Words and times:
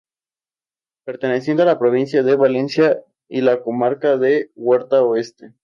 Perteneciente 1.05 1.61
a 1.61 1.65
la 1.67 1.77
provincia 1.77 2.23
de 2.23 2.35
Valencia 2.35 3.03
y 3.27 3.41
la 3.41 3.61
comarca 3.61 4.17
de 4.17 4.49
Huerta 4.55 5.03
Oeste. 5.03 5.53